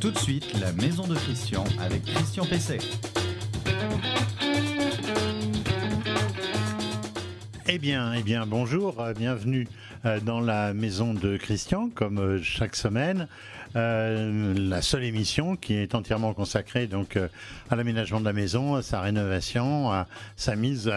[0.00, 2.78] Tout de suite, la maison de Christian avec Christian Pesset.
[7.66, 9.66] Eh bien, eh bien, bonjour, euh, bienvenue
[10.04, 13.26] euh, dans la maison de Christian, comme euh, chaque semaine.
[13.76, 17.28] Euh, la seule émission qui est entièrement consacrée donc euh,
[17.70, 20.06] à l'aménagement de la maison, à sa rénovation, à
[20.36, 20.88] sa mise,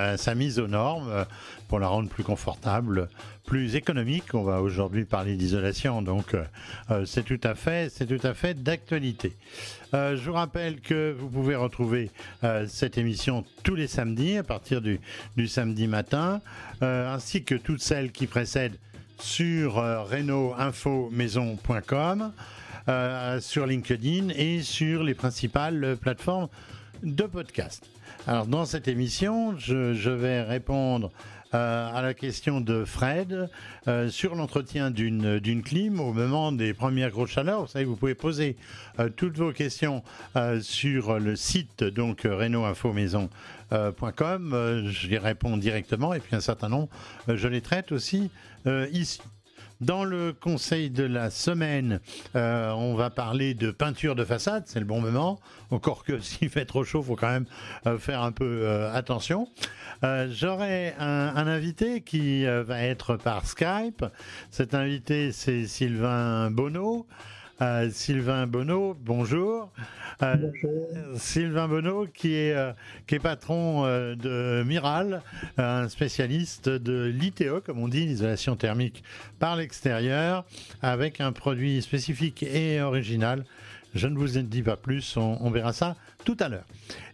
[0.59, 1.25] aux normes euh,
[1.67, 3.09] pour la rendre plus confortable,
[3.45, 4.33] plus économique.
[4.33, 6.35] On va aujourd'hui parler d'isolation, donc
[7.05, 7.89] c'est tout à fait,
[8.61, 9.35] d'actualité.
[9.93, 12.11] Je vous rappelle que vous pouvez retrouver
[12.67, 14.99] cette émission tous les samedis à partir du,
[15.37, 16.41] du samedi matin,
[16.81, 18.77] ainsi que toutes celles qui précèdent
[19.17, 22.33] sur reno-info-maison.com,
[22.89, 26.47] euh, sur LinkedIn et sur les principales plateformes
[27.03, 27.87] de podcast.
[28.25, 31.11] Alors dans cette émission, je, vais répondre
[31.53, 33.51] euh, à la question de Fred
[33.87, 37.61] euh, sur l'entretien d'une clim au moment des premières grosses chaleurs.
[37.61, 38.57] Vous savez, vous pouvez poser
[39.15, 40.01] toutes vos questions
[40.61, 44.87] sur le site donc reno-info-maison.com.
[44.87, 46.89] J'y réponds directement et puis un certain nombre,
[47.27, 48.31] je les traite aussi
[48.91, 49.21] ici.
[49.81, 52.01] Dans le conseil de la semaine,
[52.35, 55.39] euh, on va parler de peinture de façade, c'est le bon moment.
[55.71, 57.47] Encore que s'il fait trop chaud, faut quand même
[57.87, 59.47] euh, faire un peu euh, attention.
[60.29, 64.03] J'aurai un, un invité qui va être par Skype.
[64.49, 67.05] Cet invité, c'est Sylvain Bonneau.
[67.61, 69.71] Euh, Sylvain Bonneau, bonjour.
[70.23, 70.35] Euh,
[71.15, 72.71] Sylvain Bonneau, qui est, euh,
[73.05, 75.21] qui est patron de Miral,
[75.57, 79.03] un spécialiste de l'ITE, comme on dit, l'isolation thermique
[79.37, 80.43] par l'extérieur,
[80.81, 83.45] avec un produit spécifique et original.
[83.93, 85.95] Je ne vous en dis pas plus, on, on verra ça
[86.25, 86.65] tout à l'heure.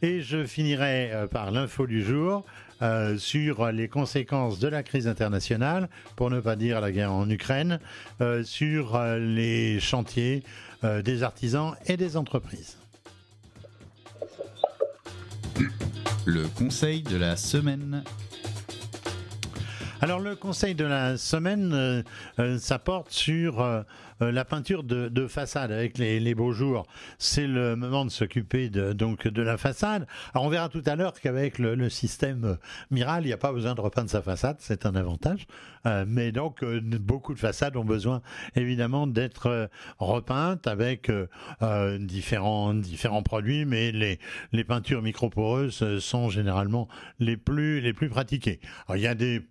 [0.01, 2.45] Et je finirai par l'info du jour.
[2.81, 7.29] Euh, sur les conséquences de la crise internationale, pour ne pas dire la guerre en
[7.29, 7.79] Ukraine,
[8.21, 10.43] euh, sur euh, les chantiers
[11.03, 12.77] des artisans et des entreprises.
[16.25, 18.03] Le conseil de la semaine.
[20.01, 22.03] Alors le conseil de la semaine,
[22.37, 23.65] euh, ça porte sur
[24.21, 26.85] euh, la peinture de, de façade avec les, beaux jours.
[27.17, 30.07] C'est le moment de s'occuper de, donc de la façade.
[30.33, 32.55] Alors on verra tout à l'heure qu'avec le, système euh,
[32.91, 35.47] Miral, il n'y a pas besoin de repeindre sa façade, c'est un avantage.
[35.85, 38.21] Euh, mais donc beaucoup de façades ont besoin
[38.55, 39.69] évidemment d'être
[39.99, 41.11] repeintes avec
[41.99, 44.19] différents différents produits, mais les
[44.51, 46.87] les peintures microporeuses sont généralement
[47.19, 48.59] les plus les plus pratiquées.
[48.93, 49.41] Il y a des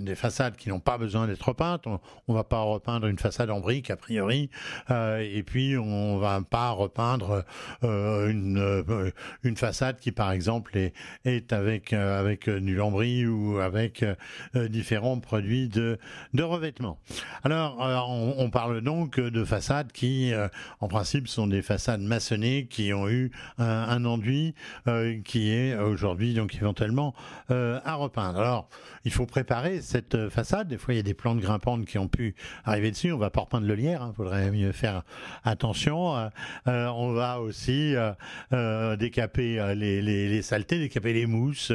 [0.00, 1.86] des façades qui n'ont pas besoin d'être repeintes.
[1.86, 4.50] On, on va pas repeindre une façade en briques a priori,
[4.90, 7.44] euh, et puis on va pas repeindre
[7.84, 9.10] euh, une euh,
[9.56, 15.68] façade qui par exemple est, avec euh, euh, du lambris ou avec euh, différents produits
[15.68, 15.98] de
[16.38, 16.98] revêtement.
[17.42, 17.96] Alors euh,
[18.38, 20.48] on, parle donc de façades qui euh,
[20.80, 24.54] en principe sont des façades maçonnées qui ont eu un, un enduit
[24.86, 27.14] euh, qui est aujourd'hui donc éventuellement
[27.50, 28.38] euh, à repeindre.
[28.38, 28.68] Alors
[29.04, 30.68] il faut préparer cette euh, façade.
[30.68, 32.34] Des fois, il y a des plantes grimpantes qui ont pu
[32.64, 33.12] arriver dessus.
[33.12, 34.06] On va pas repeindre le lierre.
[34.12, 35.02] Il faudrait mieux faire
[35.44, 36.16] attention.
[36.16, 36.28] Euh,
[36.68, 37.94] euh, on va aussi
[38.98, 41.72] décaper les, les, saletés, décaper les mousses.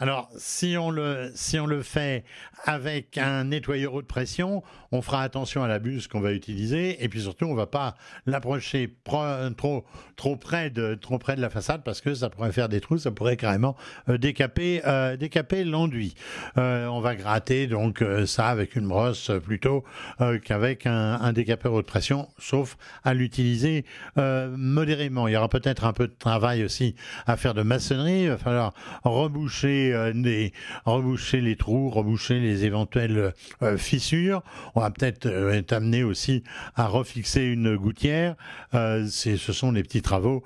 [0.00, 2.24] Alors, si on le si on le fait
[2.64, 4.62] avec un nettoyeur haute pression,
[4.92, 7.02] on fera attention à la buse qu'on va utiliser.
[7.02, 7.96] Et puis surtout, on va pas
[8.26, 9.84] l'approcher pro- trop
[10.16, 12.98] trop près de trop près de la façade parce que ça pourrait faire des trous.
[12.98, 13.76] Ça pourrait carrément
[14.08, 14.82] décaper
[15.18, 16.14] décaper l'enduit.
[16.56, 19.84] On va gratter donc euh, ça avec une brosse euh, plutôt
[20.20, 23.84] euh, qu'avec un, décapeur haute pression, sauf à l'utiliser
[24.16, 25.28] modérément.
[25.28, 26.94] Il y aura peut-être un peu de travail aussi
[27.26, 28.22] à faire de maçonnerie.
[28.22, 28.72] Il va falloir
[29.04, 30.52] reboucher des,
[30.84, 33.34] reboucher les trous, reboucher les éventuelles
[33.76, 34.42] fissures.
[34.74, 36.44] On va peut-être être amené aussi
[36.76, 38.36] à refixer une gouttière.
[38.72, 40.42] Ce sont les petits travaux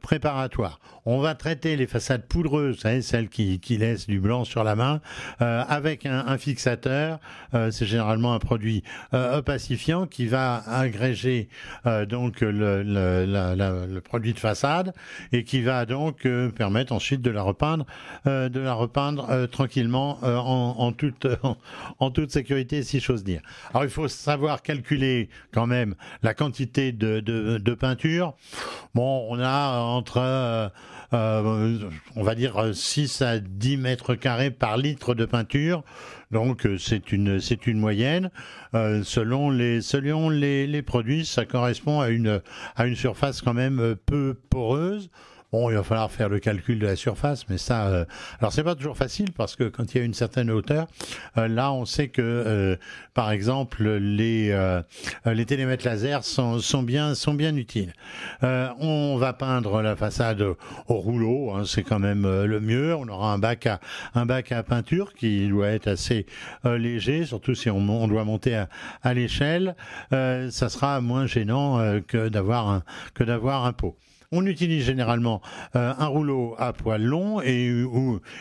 [0.00, 0.80] préparatoires.
[1.04, 5.00] On va traiter les façades poudreuses, savez, celles qui, laissent du blanc sur la main,
[5.38, 7.18] avec un, fixateur.
[7.54, 8.82] Euh, c'est généralement un produit
[9.14, 11.48] euh, opacifiant qui va agréger
[11.86, 14.92] euh, donc le, produit de façade
[15.32, 16.26] et qui va donc
[16.56, 17.86] permettre ensuite de la repeindre,
[18.24, 23.40] de la repeindre tranquillement en, toute sécurité, si j'ose dire.
[23.70, 28.34] Alors il faut savoir calculer quand même la quantité de, de, peinture.
[28.94, 30.72] Bon, on a entre
[31.12, 35.82] on va dire 6 à 10 mètres carrés par litre de peinture.
[36.30, 38.30] Donc euh, c'est une c'est une moyenne
[38.74, 42.42] Euh, selon les selon les, les produits, ça correspond à une
[42.74, 45.08] à une surface quand même euh, peu poreuse.
[45.52, 48.04] Bon, il va falloir faire le calcul de la surface, mais ça, euh,
[48.40, 50.88] alors c'est pas toujours facile parce que quand il y a une certaine hauteur,
[51.38, 52.76] euh, là, on sait que, euh,
[53.14, 54.82] par exemple, les euh,
[55.24, 57.92] les télémètres laser sont, sont bien sont bien utiles.
[58.42, 62.96] Euh, on va peindre la façade au rouleau, hein, c'est quand même le mieux.
[62.96, 63.78] On aura un bac à
[64.14, 66.26] un bac à peinture qui doit être assez
[66.64, 68.68] léger, surtout si on, on doit monter à,
[69.02, 69.76] à l'échelle.
[70.10, 72.82] Ça sera moins gênant que d'avoir un
[73.14, 73.96] que d'avoir un pot.
[74.32, 75.40] On utilise généralement
[75.76, 77.66] euh, un rouleau à poil long et,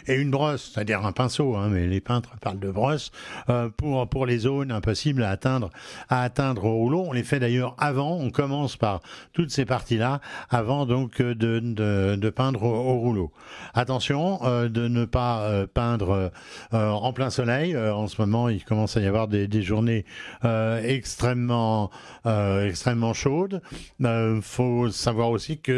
[0.08, 3.12] une brosse, c'est-à-dire un pinceau, hein, mais les peintres parlent de brosse,
[3.50, 7.06] euh, pour, les zones impossibles à atteindre, au rouleau.
[7.08, 9.02] On les fait d'ailleurs avant, on commence par
[9.34, 13.32] toutes ces parties-là, avant donc euh, de, peindre au, au rouleau.
[13.74, 16.32] Attention de ne pas peindre
[16.72, 17.78] en plein soleil.
[17.78, 20.06] En ce moment, il commence à y avoir des, journées
[20.44, 21.92] extrêmement,
[22.26, 23.62] extrêmement chaudes.
[24.00, 25.75] Il faut savoir aussi que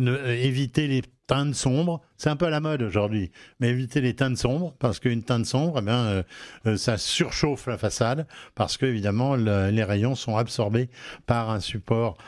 [0.00, 4.14] euh, éviter les teintes sombres, c'est un peu à la mode aujourd'hui, mais éviter les
[4.14, 6.22] teintes sombres, parce qu'une teinte sombre, eh euh,
[6.66, 10.90] euh, ça surchauffe la façade, parce que évidemment le- les rayons sont absorbés
[11.26, 12.18] par un support,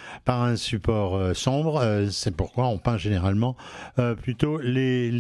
[1.35, 2.07] sombre.
[2.11, 3.57] C'est pourquoi on peint généralement
[4.23, 5.11] plutôt les,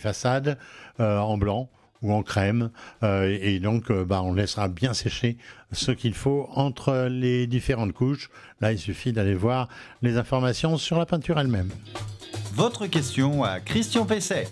[0.00, 0.58] façades
[0.98, 1.70] en blanc
[2.02, 2.70] ou en crème,
[3.02, 5.36] euh, et donc euh, bah, on laissera bien sécher
[5.72, 8.30] ce qu'il faut entre les différentes couches.
[8.60, 9.68] Là, il suffit d'aller voir
[10.02, 11.70] les informations sur la peinture elle-même.
[12.54, 14.48] Votre question à Christian Pesset.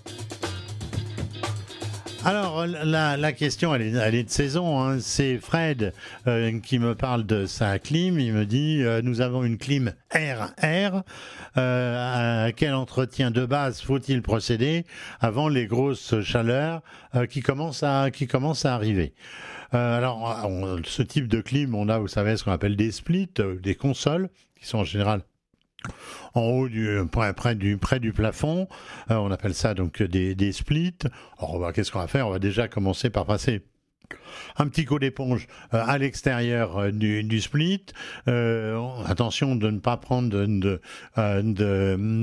[2.25, 4.81] Alors, la, la question, elle est, elle est de saison.
[4.81, 4.99] hein.
[5.01, 5.93] C'est Fred
[6.27, 8.19] euh, qui me parle de sa clim.
[8.19, 11.03] Il me dit euh, Nous avons une clim RR.
[11.59, 14.85] Euh, à quel entretien de base faut-il procéder
[15.21, 16.81] avant les grosses chaleurs
[17.15, 19.13] euh, qui, commencent à, qui commencent à arriver?
[19.75, 20.49] Euh, Alors,
[20.85, 23.75] ce type de clim, on a, vous savez, ce qu'on appelle des splits, euh, des
[23.75, 25.21] consoles, qui sont en général
[26.35, 28.69] en haut du près, du près du plafond.
[29.11, 30.99] Euh, on appelle ça donc des, des splits.
[31.39, 32.27] Alors qu'est-ce qu'on va faire?
[32.29, 33.63] On va déjà commencer par passer
[34.57, 37.85] un petit coup d'éponge euh, à l'extérieur euh, du, split.
[38.29, 40.47] Euh, attention de ne pas prendre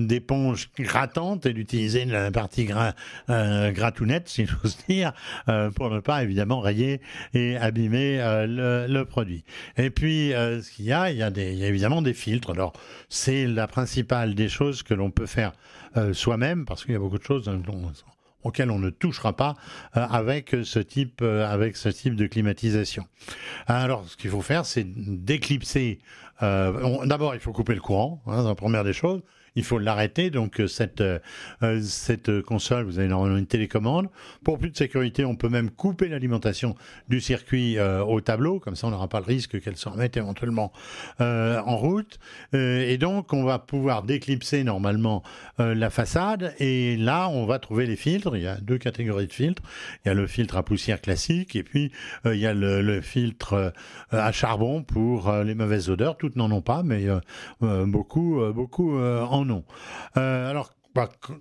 [0.07, 2.93] d'éponge grattante et d'utiliser la partie gra,
[3.29, 5.13] euh, gratounette, si j'ose dire,
[5.75, 7.01] pour ne pas évidemment rayer
[7.33, 8.17] et abîmer
[8.47, 9.43] le, produit.
[9.77, 11.29] Et puis, ce qu'il y a, il y a,
[11.67, 12.51] évidemment des filtres.
[12.51, 12.73] Alors,
[13.09, 15.53] c'est la principale des choses que l'on peut faire
[16.13, 17.91] soi-même, parce qu'il y a beaucoup de choses dont-
[18.43, 19.55] auxquelles on ne touchera pas
[19.97, 23.05] euh, avec ce type, euh, avec ce type de climatisation.
[23.67, 25.99] Alors, ce qu'il faut faire, c'est d'éclipser.
[26.41, 29.21] euh, D'abord, il faut couper le courant, hein, c'est la première des choses.
[29.55, 30.29] Il faut l'arrêter.
[30.29, 31.19] Donc, euh, cette, euh,
[31.63, 34.07] euh, console, vous avez normalement une télécommande.
[34.43, 36.75] Pour plus de sécurité, on peut même couper l'alimentation
[37.09, 38.59] du circuit au tableau.
[38.59, 40.71] Comme ça, on n'aura pas le risque qu'elle se remette éventuellement
[41.19, 42.19] en route.
[42.53, 45.23] Et donc, on va pouvoir déclipser normalement
[45.57, 46.53] la façade.
[46.59, 48.35] Et là, on va trouver les filtres.
[48.35, 49.61] Il y a deux catégories de filtres.
[50.03, 51.91] Il y a le filtre à poussière classique et puis
[52.25, 53.73] il y a le, filtre
[54.11, 56.17] à charbon pour les mauvaises odeurs.
[56.17, 57.07] Toutes n'en ont pas, mais
[57.61, 59.63] beaucoup, beaucoup euh, en ont.
[60.17, 60.71] Euh, alors,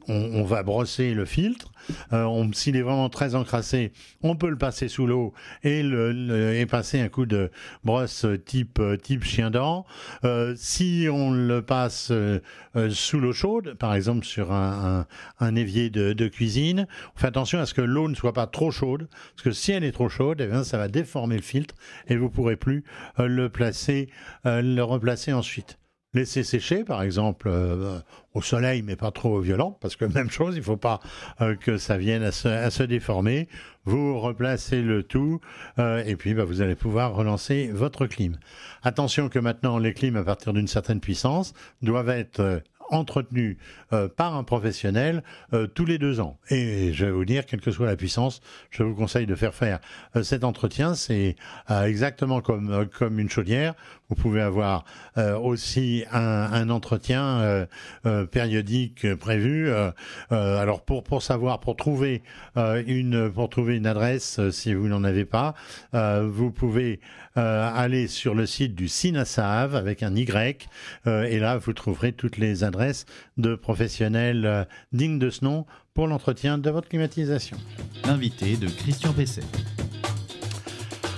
[0.09, 1.73] on, va brosser le filtre.
[2.13, 3.93] Euh, S'il est vraiment très encrassé,
[4.23, 5.33] on peut le passer sous l'eau
[5.63, 7.51] et, le, passer un coup de
[7.85, 9.87] brosse type, euh, type chien dent.
[10.25, 12.13] Euh, si on le passe
[12.91, 15.07] sous l'eau chaude, par exemple sur un,
[15.57, 16.87] évier de, cuisine,
[17.17, 19.73] on fait attention à ce que l'eau ne soit pas trop chaude, parce que si
[19.73, 21.75] elle est trop chaude, eh ça va déformer le filtre
[22.07, 22.85] et vous pourrez plus
[23.19, 24.09] le placer,
[24.45, 25.81] le replacer ensuite.
[26.13, 28.01] Laisser sécher, par exemple, euh,
[28.35, 31.01] au soleil, mais pas trop violent, parce que même chose, il ne faut pas
[31.41, 33.49] euh, que ça vienne à se, déformer.
[33.85, 35.41] Vous replacez le tout,
[35.79, 38.37] euh, et puis bah, vous allez pouvoir relancer votre clim.
[38.83, 43.57] Attention que maintenant, les clims, à partir d'une certaine puissance, doivent être entretenus
[43.93, 45.23] euh, par un professionnel
[45.75, 46.39] tous les deux ans.
[46.51, 48.41] Et je vais vous dire, quelle que soit la puissance,
[48.71, 49.79] je vous conseille de faire faire
[50.23, 50.95] cet entretien.
[50.97, 51.37] C'est
[51.69, 53.75] exactement comme une chaudière.
[54.11, 54.85] Vous pouvez avoir
[55.19, 57.67] euh, aussi un, entretien euh,
[58.07, 59.71] euh, périodique prévu.
[60.31, 62.23] Alors pour pour savoir, pour trouver
[62.57, 65.55] une pour trouver une adresse, si vous n'en avez pas,
[65.93, 67.01] vous pouvez
[67.35, 70.69] aller sur le site du SINASAV avec un Y,
[71.07, 76.59] et là vous trouverez toutes les adresses de professionnels dignes de ce nom pour l'entretien
[76.59, 77.57] de votre climatisation.
[78.05, 79.43] Invité de Christian Pesset.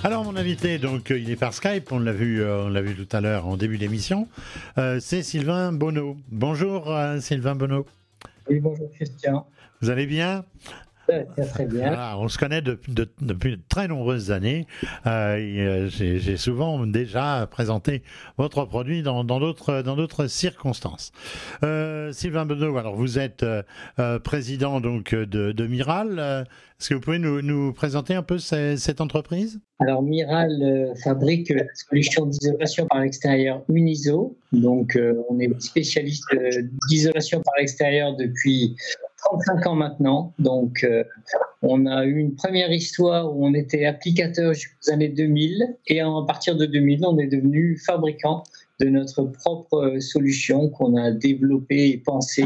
[0.05, 2.81] Alors mon invité, donc euh, il est par Skype, on l'a vu, euh, on l'a
[2.81, 4.27] vu tout à l'heure en début d'émission,
[4.77, 6.17] euh, c'est Sylvain Bonneau.
[6.29, 7.85] Bonjour euh, Sylvain Bonneau.
[8.49, 9.47] Oui, bonjour Christian.
[9.81, 10.43] Vous allez bien?
[11.35, 12.15] Très très, bien.
[12.17, 14.67] on se connaît depuis de, de très nombreuses années.
[15.05, 18.03] Euh, J'ai souvent déjà présenté
[18.37, 21.11] votre produit dans d'autres dans d'autres circonstances.
[21.63, 23.63] Euh, Sylvain Benoît, alors vous êtes euh,
[23.99, 26.45] euh, président donc de, de Miral.
[26.83, 29.61] Est-ce que vous pouvez nous, présenter un peu cette entreprise?
[29.79, 34.37] Alors, Miral euh, fabrique la solution d'isolation par l'extérieur Uniso.
[34.51, 38.75] Donc, euh, on est spécialiste euh, d'isolation par l'extérieur depuis
[39.25, 40.33] 35 ans maintenant.
[40.39, 40.85] Donc,
[41.61, 45.77] on a eu une première histoire où on était applicateur jusqu'aux années 2000.
[45.87, 48.43] Et à partir de 2000, on est devenu fabricant
[48.79, 52.45] de notre propre solution qu'on a développée et pensée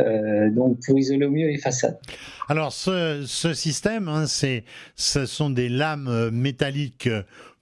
[0.00, 1.98] euh, donc pour isoler au mieux les façades.
[2.48, 7.08] Alors ce, système, hein, ce sont des lames métalliques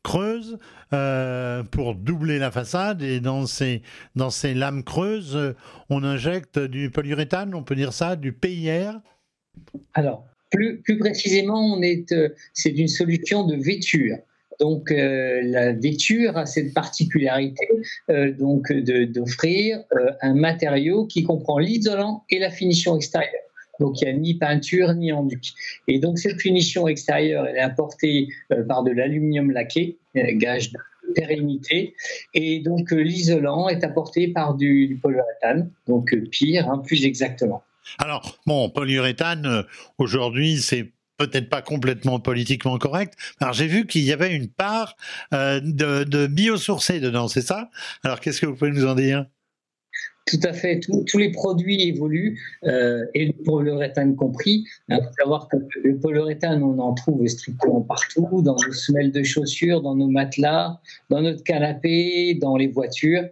[0.03, 0.59] creuses
[0.93, 3.83] euh, pour doubler la façade et dans ces,
[4.17, 5.55] dans ces lames creuses,
[5.91, 9.01] on injecte du polyuréthane, on peut dire ça, du PIR
[9.95, 14.19] Alors, plus, plus précisément, euh, c'est une solution de vêture.
[14.63, 17.67] Donc euh, la vêture a cette particularité
[18.11, 23.33] euh, donc d'offrir euh, un matériau qui comprend l'isolant et la finition extérieure.
[23.81, 25.55] Donc il n'y a ni peinture ni enduit.
[25.89, 28.29] Et donc cette finition extérieure, est apportée
[28.69, 30.79] par de l'aluminium laqué, gage de
[31.15, 31.95] pérennité.
[32.35, 37.63] Et donc l'isolant est apporté par du, polyuréthane, donc pire, hein, plus exactement.
[37.99, 39.65] Alors, bon, polyuréthane,
[39.99, 43.15] aujourd'hui, c'est peut-être pas complètement politiquement correct.
[43.41, 44.97] Alors j'ai vu qu'il y avait une part
[45.33, 47.71] euh, de, de biosourcé dedans, c'est ça?
[48.03, 49.27] Alors qu'est-ce que vous pouvez nous en dire?
[50.27, 54.65] Tout à fait, tous les produits évoluent, euh, et le polyuréthane compris.
[54.89, 59.23] Il faut savoir que le polyuréthane, on en trouve strictement partout, dans nos semelles de
[59.23, 63.25] chaussures, dans nos matelas, dans notre canapé, dans les voitures.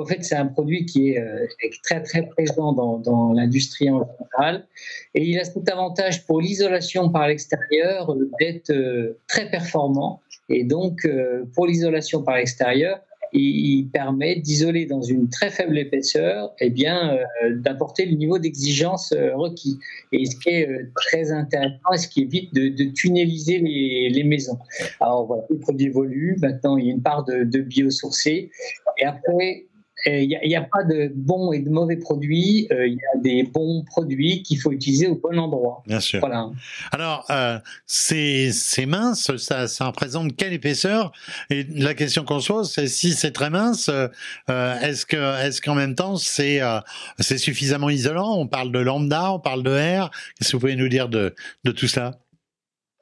[0.00, 1.46] En fait, c'est un produit qui est, euh,
[1.82, 4.66] très très présent dans, l'industrie en général.
[5.14, 10.20] Et il a cet avantage pour l'isolation par l'extérieur euh, d'être euh, très performant.
[10.48, 11.08] Et donc,
[11.54, 13.00] pour l'isolation par l'extérieur,
[13.32, 17.18] il, permet d'isoler dans une très faible épaisseur, eh bien,
[17.50, 19.78] d'apporter le niveau d'exigence requis.
[20.12, 24.58] Et ce qui est très intéressant, ce qui évite de, de tunneliser les, maisons.
[25.00, 26.36] Alors voilà, le produit évolue.
[26.40, 28.50] Maintenant, il y a une part de, de biosourcé.
[28.98, 29.66] Et après,
[30.06, 33.42] il n'y a, pas de bons et de mauvais produits, euh, il y a des
[33.42, 35.82] bons produits qu'il faut utiliser au bon endroit.
[35.86, 36.20] Bien sûr.
[36.20, 36.50] Voilà.
[36.92, 38.52] Alors, euh, c'est
[38.86, 41.12] mince, ça, ça représente quelle épaisseur?
[41.50, 45.60] Et la question qu'on se pose, c'est si c'est très mince, euh, est-ce que est-ce
[45.60, 46.80] qu'en même temps c'est euh,
[47.18, 48.36] c'est suffisamment isolant?
[48.36, 50.10] On parle de lambda, on parle de R.
[50.36, 52.18] Qu'est-ce que vous pouvez nous dire de, de tout ça?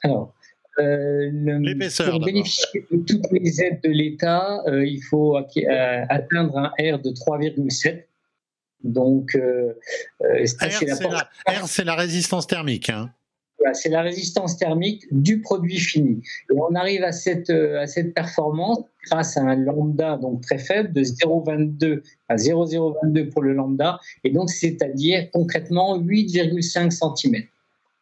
[0.04, 0.32] Alors,
[0.80, 1.30] euh,
[2.10, 6.98] pour bénéficier de toutes les aides de l'État, euh, il faut euh, atteindre un R
[6.98, 8.04] de 3,7.
[8.84, 9.36] Donc,
[10.20, 12.90] R, c'est la, résistance thermique.
[12.90, 13.10] Hein.
[13.72, 16.22] c'est la résistance thermique du produit fini.
[16.48, 18.78] Et on arrive à cette, à cette performance
[19.10, 24.30] grâce à un lambda donc très faible de 0,22 à 0,022 pour le lambda, et
[24.30, 27.42] donc c'est-à-dire concrètement 8,5 cm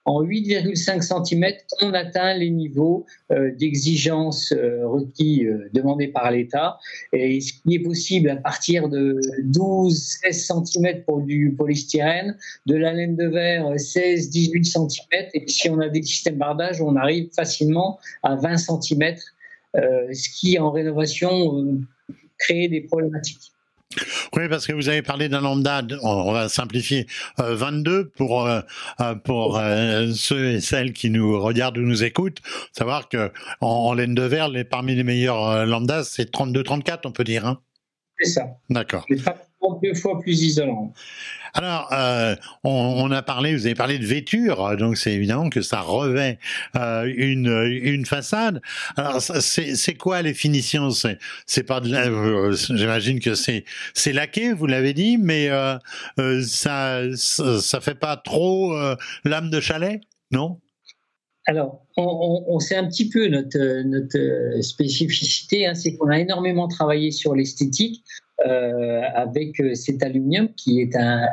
[0.06, 6.78] en 8,5 cm, on atteint les niveaux euh, d'exigence euh, requis euh, demandés par l'État.
[7.12, 12.36] Et ce qui est possible à partir de 12-16 cm pour du polystyrène,
[12.66, 15.26] de la laine de verre 16-18 cm.
[15.34, 19.16] Et si on a des systèmes bardage, on arrive facilement à 20 cm,
[19.74, 21.80] ce qui en rénovation
[22.38, 23.55] crée des problématiques.
[24.34, 27.06] Oui, parce que vous avez parlé d'un lambda, on va simplifier,
[27.38, 28.60] 22 euh, pour euh,
[29.00, 29.60] euh, pour
[30.14, 32.40] ceux et celles qui nous regardent ou nous écoutent,
[32.72, 37.24] savoir que en, laine de verre, les parmi les meilleurs lambdas, c'est 32-34, on peut
[37.24, 37.46] dire.
[37.46, 37.60] Hein?
[38.18, 38.46] C'est ça.
[38.68, 39.06] D'accord.
[39.82, 40.92] Deux fois plus isolant.
[41.54, 45.80] Alors, euh, on, a parlé, vous avez parlé de vêture, donc c'est évidemment que ça
[45.80, 46.38] revêt
[46.76, 47.48] euh, une,
[47.82, 48.60] une façade.
[48.96, 50.90] Alors, c'est quoi les finitions?
[51.46, 55.78] C'est pas de, euh, j'imagine que c'est c'est laqué, vous l'avez dit, mais euh,
[56.42, 58.74] ça, ça fait pas trop
[59.24, 60.60] lame de chalet, non?
[61.48, 66.66] Alors, on, on, sait un petit peu notre, notre spécificité, hein, c'est qu'on a énormément
[66.66, 68.02] travaillé sur l'esthétique.
[68.44, 71.26] Euh, avec euh, cet aluminium qui est un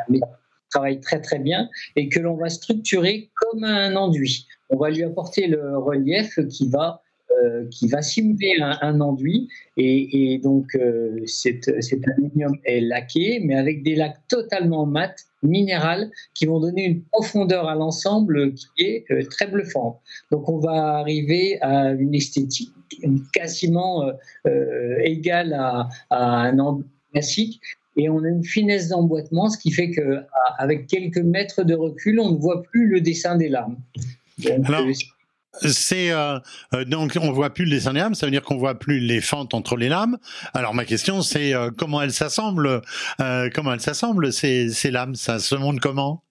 [0.72, 1.68] travaille très très bien
[1.98, 4.48] et que l'on va structurer comme un enduit.
[4.70, 7.02] On va lui apporter le relief qui va
[7.44, 10.78] euh, qui va simuler un, enduit et, donc
[11.26, 11.68] cet,
[12.08, 17.68] aluminium est laqué mais avec des lacs totalement mat, minérales qui vont donner une profondeur
[17.68, 20.00] à l'ensemble qui est très bluffante.
[20.32, 22.72] Donc on va arriver à une esthétique
[23.34, 24.12] quasiment
[25.04, 27.62] égale à, à un enduit classique.
[27.96, 32.32] Et on a une finesse d'emboîtement, ce qui fait qu'avec quelques mètres de recul, on
[32.32, 33.78] ne voit plus le dessin des lames.
[35.62, 36.12] c'est
[36.88, 39.22] donc on voit plus le dessin des lames, ça veut dire qu'on voit plus les
[39.22, 40.18] fentes entre les lames.
[40.56, 42.82] Alors ma question c'est comment elles s'assemblent,
[43.54, 46.24] comment elles s'assemblent ces, ces lames, ça se monte comment?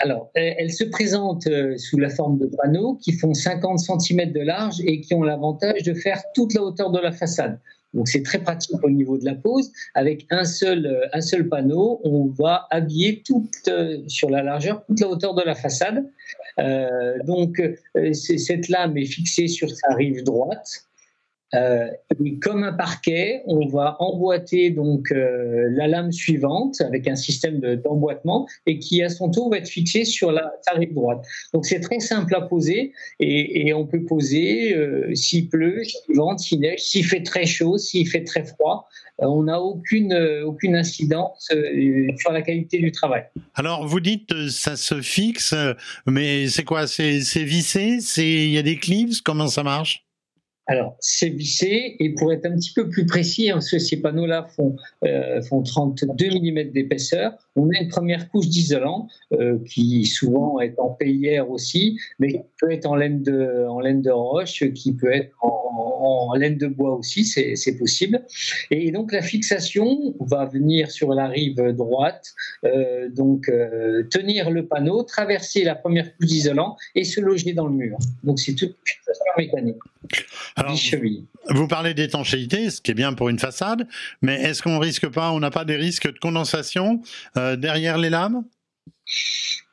[0.00, 4.76] Alors, elles se présentent sous la forme de panneaux qui font 50 cm de large
[4.84, 7.58] et qui ont l'avantage de faire toute la hauteur de la façade.
[7.94, 9.72] Donc c'est très pratique au niveau de la pose.
[9.94, 14.84] Avec un seul, euh, un seul panneau, on va habiller toute, euh, sur la largeur
[14.86, 16.04] toute la hauteur de la façade.
[16.58, 17.62] Euh, donc
[18.12, 20.87] cette lame est fixée sur sa rive droite.
[21.54, 21.86] Euh,
[22.42, 28.46] comme un parquet, on va emboîter donc euh, la lame suivante avec un système d'emboîtement
[28.66, 31.24] et qui à son tour va être fixé sur la rive droite.
[31.54, 36.40] Donc c'est très simple à poser et, on peut poser euh, s'il pleut, s'il vente,
[36.40, 38.88] s'il neige, s'il fait très chaud, s'il fait très froid.
[39.18, 40.14] on n'a aucune
[40.44, 41.48] aucune incidence
[42.18, 43.24] sur la qualité du travail.
[43.54, 45.54] Alors vous dites ça se fixe,
[46.06, 46.86] mais c'est quoi?
[46.86, 47.98] C'est vissé?
[48.18, 50.07] Il y a des clips Comment ça marche?
[50.70, 54.76] Alors, c'est vissé, et pour être un petit peu plus précis, hein, ces panneaux-là font,
[55.02, 60.78] euh, font 32 mm d'épaisseur, on a une première couche d'isolant euh, qui souvent est
[60.78, 64.92] en paillière aussi, mais qui peut être en laine de, en laine de roche, qui
[64.94, 68.22] peut être en, laine de bois aussi, c'est possible.
[68.70, 72.34] Et donc la fixation va venir sur la rive droite,
[72.64, 77.66] euh, donc euh, tenir le panneau, traverser la première couche d'isolant et se loger dans
[77.66, 77.98] le mur.
[78.22, 79.76] Donc c'est toute une fixation mécanique.
[80.56, 80.76] Alors,
[81.50, 83.86] vous parlez d'étanchéité, ce qui est bien pour une façade,
[84.22, 87.00] mais est-ce qu'on risque pas, on n'a pas des risques de condensation
[87.36, 88.44] euh, derrière les lames?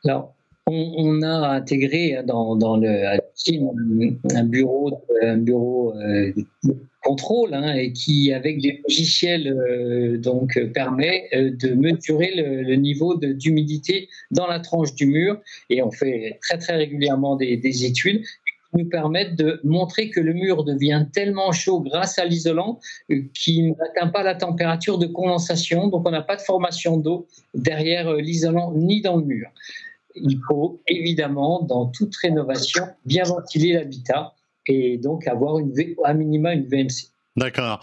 [0.04, 0.36] Alors,
[0.68, 3.20] on, a intégré dans, le
[4.36, 11.30] un bureau, un bureau euh, de contrôle hein, qui, avec des logiciels, euh, donc permet
[11.34, 15.40] de mesurer le, niveau d'humidité dans la tranche du mur.
[15.70, 18.24] Et on fait très très régulièrement des études
[18.76, 22.80] nous permettent de montrer que le mur devient tellement chaud grâce à l'isolant
[23.12, 27.28] euh, qu'il n'atteint pas la température de condensation, donc on n'a pas de formation d'eau
[27.54, 29.50] derrière euh, l'isolant ni dans le mur.
[30.16, 34.34] Il faut évidemment, dans toute rénovation, bien ventiler l'habitat
[34.68, 37.10] et donc avoir une, à minima une VMC.
[37.36, 37.82] D'accord.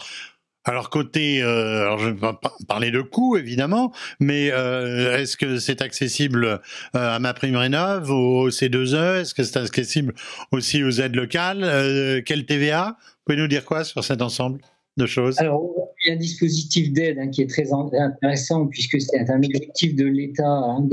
[0.65, 2.39] Alors côté, euh, alors je vais pas
[2.69, 3.91] parler de coût évidemment,
[4.21, 6.59] mais euh, est-ce que c'est accessible euh,
[6.93, 10.13] à ma prime rénov, au C2E Est-ce que c'est accessible
[10.51, 11.63] aussi aux aides locales?
[11.63, 14.61] Euh, Quel TVA Vous pouvez nous dire quoi sur cet ensemble
[14.95, 15.37] de choses?
[15.39, 15.69] Alors
[16.05, 19.95] il y a un dispositif d'aide hein, qui est très intéressant puisque c'est un objectif
[19.95, 20.87] de l'État hein,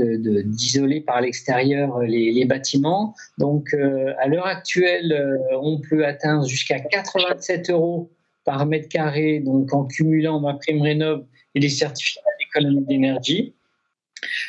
[0.45, 3.13] d'isoler par l'extérieur les, les, bâtiments.
[3.37, 8.09] Donc à l'heure actuelle, on peut atteindre jusqu'à 87 euros
[8.43, 11.25] par mètre carré, donc en cumulant ma prime rénov
[11.55, 13.53] et les certificats d'économie d'énergie.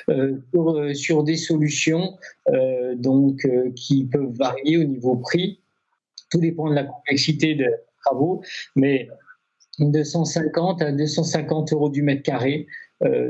[0.09, 5.61] Euh, euh, sur, des solutions euh, donc, qui peuvent varier au niveau prix.
[6.31, 7.71] Tout dépend de la complexité des
[8.05, 8.43] travaux,
[8.77, 9.09] mais
[9.79, 12.67] 250 à 250 euros du mètre carré.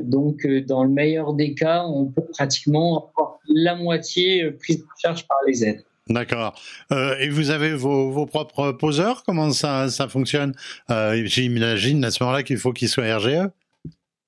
[0.03, 5.27] donc, dans le meilleur des cas, on peut pratiquement avoir la moitié prise en charge
[5.27, 5.85] par les aides.
[6.09, 6.61] D'accord.
[6.91, 9.23] Euh, et vous avez vos, propres poseurs?
[9.25, 10.55] Comment ça, ça fonctionne?
[10.91, 13.49] Euh, J'imagine à ce moment-là qu'il faut qu'ils soient RGE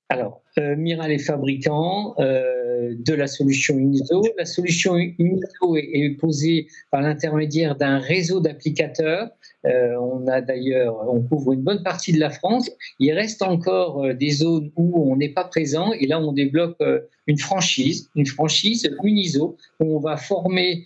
[0.08, 4.22] Alors, euh, Miral est fabricant euh, de la solution UNISO.
[4.38, 9.30] La solution UNISO est, posée par l'intermédiaire d'un réseau d'applicateurs
[9.66, 12.70] euh, on a d'ailleurs, on couvre une bonne partie de la France.
[12.98, 16.76] Il reste encore euh, des zones où on n'est pas présent et là on développe
[16.82, 20.84] euh, une franchise, une franchise Uniso où on va former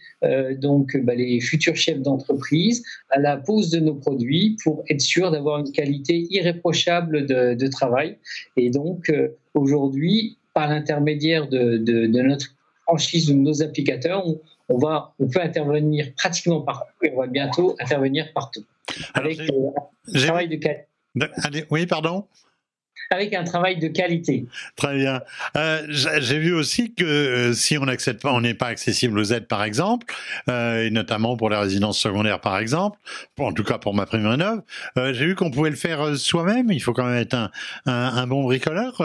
[0.59, 5.33] donc bah, les futurs chefs d'entreprise à la pose de nos produits pour être sûr
[5.33, 8.19] d'avoir une qualité irréprochable de, travail.
[8.57, 9.13] Et donc
[9.55, 12.47] aujourd'hui, par l'intermédiaire de, notre
[12.83, 17.21] franchise ou de nos applicateurs, on, on, va, on peut intervenir pratiquement partout et on
[17.21, 18.64] va bientôt intervenir partout.
[19.14, 19.71] avec euh,
[20.14, 21.64] un travail de qualité.
[21.71, 22.25] Oui, pardon
[23.11, 24.44] avec un travail de qualité.
[24.77, 25.23] Très bien.
[25.57, 29.33] Euh, J'ai vu aussi que euh, si on n'accède pas, on n'est pas accessible aux
[29.33, 30.14] aides, par exemple,
[30.49, 32.99] euh, et notamment pour les résidences secondaires, par exemple,
[33.38, 34.62] en tout cas pour ma prime rénov.
[34.99, 36.71] Euh, J'ai vu qu'on pouvait le faire euh, soi-même.
[36.71, 37.51] Il faut quand même être un,
[37.87, 39.03] un, un bon bricoleur.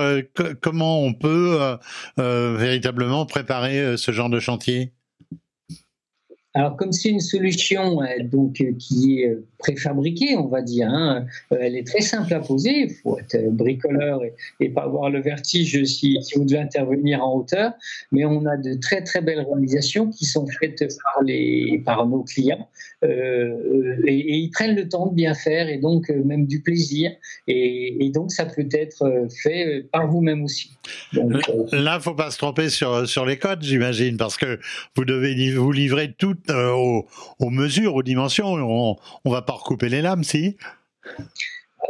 [0.62, 1.78] comment on peut
[2.18, 4.92] véritablement préparer ce genre de chantier?
[6.56, 10.88] Alors, comme c'est une solution euh, donc euh, qui est euh, préfabriquée, on va dire,
[10.88, 12.90] hein, elle est très simple à poser.
[12.90, 14.22] Il faut être bricoleur
[14.60, 17.74] et, pas avoir le vertige si, si, vous devez intervenir en hauteur.
[18.12, 22.22] Mais on a de très très belles réalisations qui sont faites par les par nos
[22.22, 22.68] clients
[23.04, 27.12] et, ils prennent le temps de bien faire et donc même du plaisir.
[27.48, 30.72] Et, donc ça peut être fait par vous-même aussi.
[31.14, 34.60] Donc, Là, faut pas se tromper sur sur les codes, j'imagine, parce que
[34.96, 37.08] vous devez vous livrer tout aux,
[37.40, 38.54] aux, mesures, aux dimensions.
[38.54, 40.58] On, on va pas recouper les lames, si?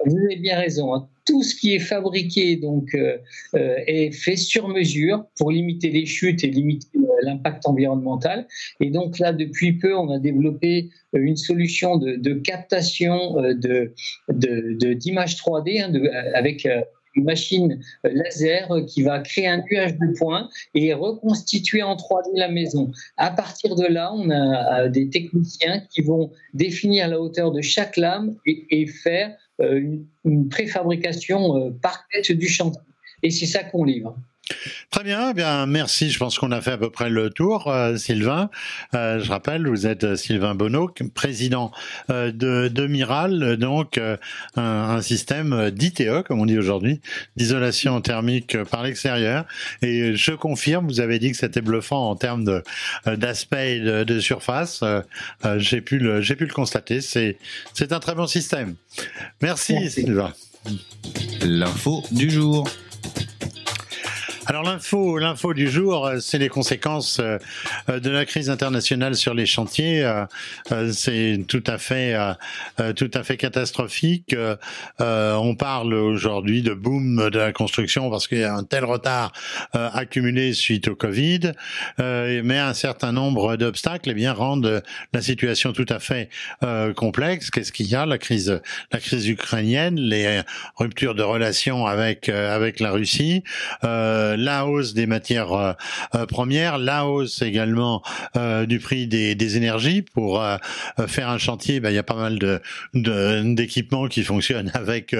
[0.05, 0.93] Vous avez bien raison.
[0.93, 1.07] Hein.
[1.25, 3.17] Tout ce qui est fabriqué donc euh,
[3.55, 8.47] euh, est fait sur mesure pour limiter les chutes et limiter euh, l'impact environnemental.
[8.81, 15.81] Et donc là, depuis peu, on a développé une solution de, captation de d'images 3D
[15.81, 15.93] hein,
[16.33, 16.67] avec
[17.15, 22.49] une machine laser qui va créer un nuage de points et reconstituer en 3D la
[22.49, 22.91] maison.
[23.17, 27.97] À partir de là, on a des techniciens qui vont définir la hauteur de chaque
[27.97, 32.81] lame et, faire euh, une, préfabrication euh, parfaite du chantier.
[33.21, 34.15] Et c'est ça qu'on livre.
[34.91, 36.09] Très bien, eh bien merci.
[36.11, 38.49] Je pense qu'on a fait à peu près le tour, euh, Sylvain.
[38.93, 41.71] je rappelle, vous êtes Sylvain Bonneau, président
[42.09, 43.99] de, de, Miral, donc
[44.55, 47.01] un, système d'ITE, comme on dit aujourd'hui,
[47.37, 49.45] d'isolation thermique par l'extérieur.
[49.81, 52.61] Et je confirme, vous avez dit que c'était bluffant en termes
[53.05, 54.83] d'aspect de, de, surface.
[55.57, 57.01] j'ai pu le j'ai pu le constater.
[57.01, 57.37] C'est
[57.73, 58.75] c'est un très bon système.
[59.41, 59.89] Merci.
[59.89, 60.33] Sylvain.
[61.41, 62.67] L'info du jour.
[64.45, 67.37] Alors l'info, l'info du jour, euh, c'est les conséquences euh,
[67.89, 70.05] euh, de la crise internationale sur les chantiers.
[70.91, 72.15] C'est tout à fait,
[72.95, 74.35] tout à fait catastrophique.
[74.99, 79.31] On parle aujourd'hui de boom de la construction parce qu'il y a un tel retard
[79.73, 81.51] accumulé suite au Covid,
[81.97, 86.29] mais un certain nombre d'obstacles eh bien rendent la situation tout à fait
[86.95, 87.49] complexe.
[87.49, 90.41] Qu'est-ce qu'il y a La crise, la crise ukrainienne, les
[90.77, 93.43] ruptures de relations avec avec la Russie?
[94.32, 95.73] Euh, la hausse des matières euh,
[96.15, 98.01] euh, premières, la hausse également
[98.67, 100.01] du prix des, des énergies.
[100.01, 100.43] Pour
[101.07, 102.61] faire un chantier, ben, il y a pas mal de
[102.93, 105.15] d'équipements qui fonctionnent avec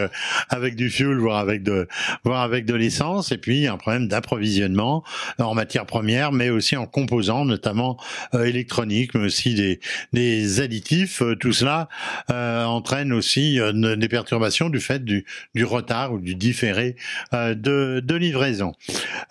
[0.50, 1.88] avec du fuel, voire avec de
[2.24, 3.32] voire avec de l'essence.
[3.32, 5.04] Et puis un problème d'approvisionnement
[5.40, 7.98] en matières premières, mais aussi en composants, notamment
[8.34, 9.80] électroniques, mais aussi des
[10.12, 11.22] des additifs.
[11.40, 11.88] tout cela
[12.30, 16.96] entraîne aussi des perturbations du fait du, du retard ou du différé
[17.32, 18.74] de, de livraison.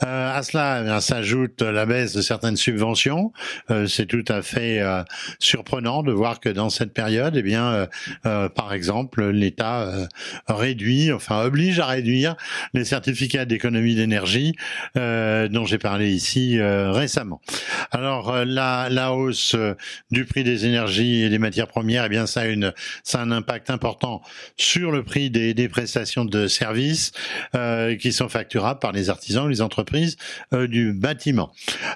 [0.05, 3.33] Euh, à cela eh s'ajoute la baisse de certaines subventions.
[3.71, 5.03] Euh, c'est tout à fait euh,
[5.39, 7.89] surprenant de voir que dans cette période, eh bien,
[8.23, 10.09] par exemple, l'État
[10.49, 12.37] réduit, enfin oblige à réduire
[12.75, 14.55] les certificats d'économie d'énergie
[14.95, 17.41] dont j'ai parlé ici récemment.
[17.91, 19.57] Alors la, la hausse
[20.11, 23.23] du prix des énergies et des matières premières, eh bien, ça a une, ça a
[23.23, 24.23] un impact important
[24.57, 27.13] sur le prix des, des prestations de services
[28.01, 30.17] qui sont facturables par les artisans, entreprises entreprise
[30.53, 31.51] euh, du bâtiment.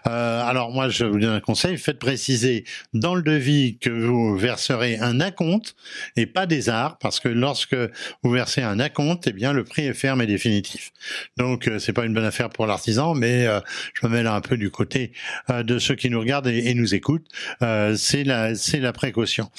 [0.07, 4.37] Euh, alors moi, je vous donne un conseil, faites préciser dans le devis que vous
[4.37, 5.77] verserez un acompte
[6.17, 7.77] et pas des arts, parce que lorsque
[8.23, 10.93] vous versez un acompte, eh bien le prix est ferme et définitif.
[11.37, 13.47] Donc euh, c'est pas une bonne affaire pour l'artisan, mais
[13.95, 15.13] je me mets là un peu du côté
[15.49, 17.27] de ceux qui nous regardent et, nous écoutent.
[17.61, 19.51] c'est la la précaution.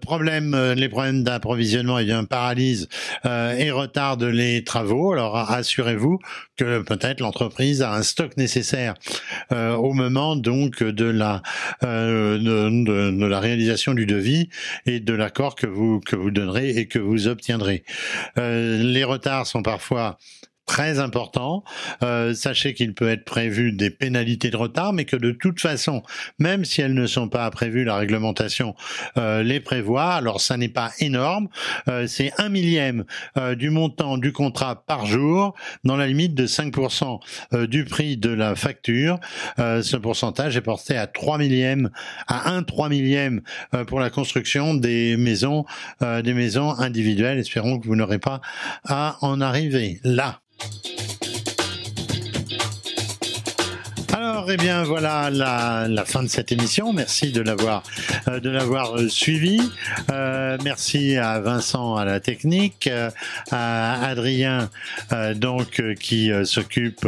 [0.00, 2.88] problème, les problèmes d'approvisionnement, eh bien paralyse
[3.24, 5.12] et retarde les travaux.
[5.12, 6.18] Alors assurez-vous
[6.56, 8.94] que peut-être l'entreprise entreprise a un stock nécessaire
[9.52, 11.42] euh, au moment donc de la
[11.84, 14.48] euh, de, la réalisation du devis
[14.84, 17.84] et de l'accord que vous que vous donnerez et que vous obtiendrez.
[18.36, 20.18] Euh, les retards sont parfois
[20.70, 21.64] très important.
[22.04, 26.04] Euh, sachez qu'il peut être prévu des pénalités de retard, mais que de toute façon,
[26.38, 28.76] même si elles ne sont pas prévues, la réglementation
[29.18, 30.12] euh, les prévoit.
[30.14, 31.48] Alors ça n'est pas énorme,
[31.88, 33.04] euh, c'est un millième
[33.56, 38.54] du montant du contrat par jour, dans la limite de 5% du prix de la
[38.54, 39.18] facture.
[39.58, 41.90] ce pourcentage est porté à 3 millièmes,
[42.28, 43.42] à 1 3 millième
[43.86, 45.64] pour la construction des maisons,
[46.00, 47.38] des maisons individuelles.
[47.38, 48.40] Espérons que vous n'aurez pas
[48.84, 50.40] à en arriver là.
[50.60, 51.19] Thank you.
[54.52, 56.92] Eh bien, voilà la, fin de cette émission.
[56.92, 57.82] Merci de l'avoir
[58.28, 59.60] euh, de l'avoir euh, suivi.
[60.10, 62.88] Euh, merci à Vincent à la technique,
[63.50, 64.70] à Adrien
[65.36, 67.06] donc qui s'occupe,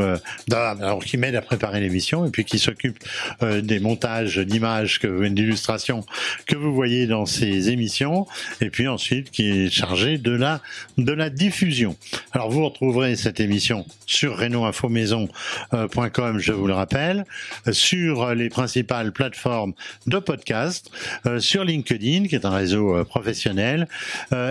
[0.50, 2.98] alors qui m'aide à préparer l'émission et puis qui s'occupe
[3.40, 6.04] des montages d'images, que d'illustrations
[6.46, 8.26] que vous voyez dans ces émissions,
[8.60, 10.60] et puis ensuite qui est chargé de la
[10.98, 11.96] de la diffusion.
[12.32, 17.24] Alors, vous retrouverez cette émission sur renoinfomaison.com, je vous le rappelle.
[17.70, 19.74] Sur les principales plateformes
[20.06, 20.90] de podcast,
[21.38, 23.88] sur LinkedIn, qui est un réseau professionnel,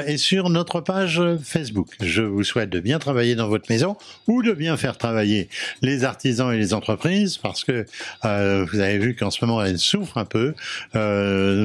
[0.08, 1.89] et sur notre page Facebook.
[2.02, 5.50] Je vous souhaite de bien travailler dans votre maison ou de bien faire travailler
[5.82, 7.86] les artisans et les entreprises parce que
[8.24, 10.54] vous avez vu qu'en ce moment, elles souffrent un peu.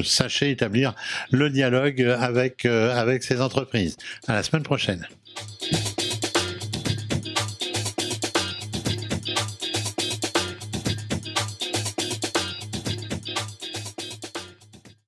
[0.04, 0.94] sachez établir
[1.30, 3.96] le dialogue avec, avec ces entreprises.
[4.28, 5.06] À la semaine prochaine.